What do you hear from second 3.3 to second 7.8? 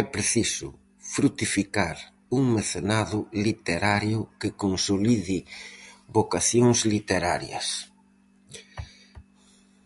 literario que consolide vocacións literarias.